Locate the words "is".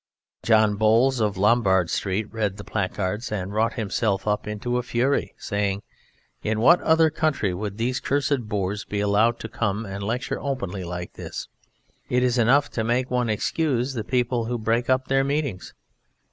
12.23-12.39